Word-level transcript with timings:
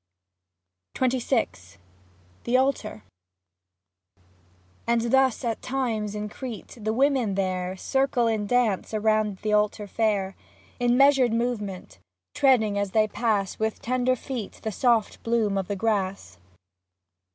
XXVI 0.95 1.77
THE 2.45 2.57
ALTAR 2.57 3.03
And 4.87 5.01
thus 5.11 5.43
at 5.45 5.61
times, 5.61 6.15
in 6.15 6.27
Crete, 6.27 6.79
the 6.81 6.91
women 6.91 7.35
there 7.35 7.77
Circle 7.77 8.25
in 8.25 8.47
dance 8.47 8.95
around 8.95 9.37
the 9.43 9.53
altar 9.53 9.85
fair; 9.85 10.35
In 10.79 10.97
measured 10.97 11.33
movement, 11.33 11.99
treading 12.33 12.79
as 12.79 12.93
they 12.93 13.07
pass 13.07 13.57
W^ith 13.57 13.77
tender 13.77 14.15
feet 14.15 14.61
the 14.63 14.71
soft 14.71 15.21
bloom 15.21 15.55
of 15.55 15.67
the 15.67 15.75
grass. 15.75 16.39